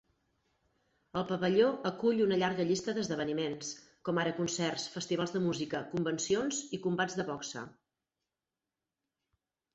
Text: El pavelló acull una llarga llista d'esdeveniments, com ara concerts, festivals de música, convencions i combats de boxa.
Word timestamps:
El 1.19 1.25
pavelló 1.31 1.67
acull 1.89 2.21
una 2.25 2.39
llarga 2.43 2.65
llista 2.69 2.95
d'esdeveniments, 2.95 3.69
com 4.09 4.21
ara 4.23 4.33
concerts, 4.39 4.87
festivals 4.95 5.35
de 5.37 5.43
música, 5.45 5.83
convencions 5.93 6.65
i 6.79 6.83
combats 6.89 7.21
de 7.23 7.29
boxa. 7.31 7.65